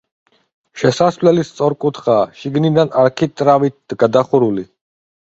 [0.83, 4.65] შესასვლელი სწორკუთხაა, შიგნიდან არქიტრავით გადახურული.